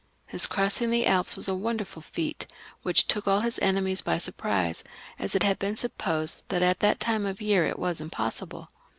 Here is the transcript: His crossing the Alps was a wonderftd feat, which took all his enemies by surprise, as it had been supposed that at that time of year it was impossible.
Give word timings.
His 0.25 0.47
crossing 0.47 0.89
the 0.89 1.05
Alps 1.05 1.35
was 1.35 1.47
a 1.47 1.51
wonderftd 1.51 2.03
feat, 2.05 2.51
which 2.81 3.05
took 3.05 3.27
all 3.27 3.41
his 3.41 3.59
enemies 3.61 4.01
by 4.01 4.17
surprise, 4.17 4.83
as 5.19 5.35
it 5.35 5.43
had 5.43 5.59
been 5.59 5.75
supposed 5.75 6.41
that 6.47 6.63
at 6.63 6.79
that 6.79 6.99
time 6.99 7.23
of 7.27 7.39
year 7.39 7.65
it 7.67 7.77
was 7.77 8.01
impossible. 8.01 8.71